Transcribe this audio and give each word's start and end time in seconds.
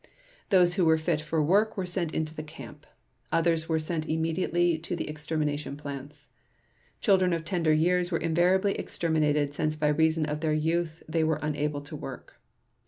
Those 0.49 0.73
who 0.73 0.85
were 0.85 0.97
fit 0.97 1.21
for 1.21 1.43
work 1.43 1.77
were 1.77 1.85
sent 1.85 2.11
into 2.11 2.33
the 2.33 2.41
camp. 2.41 2.87
Others 3.31 3.69
were 3.69 3.77
sent 3.77 4.09
immediately 4.09 4.79
to 4.79 4.95
the 4.95 5.07
extermination 5.07 5.77
plants. 5.77 6.27
Children 7.01 7.33
of 7.33 7.45
tender 7.45 7.71
years 7.71 8.09
were 8.11 8.17
invariably 8.17 8.73
exterminated 8.79 9.53
since 9.53 9.75
by 9.75 9.89
reason 9.89 10.25
of 10.25 10.39
their 10.39 10.53
youth 10.53 11.03
they 11.07 11.23
were 11.23 11.37
unable 11.43 11.81
to 11.81 11.95
work. 11.95 12.41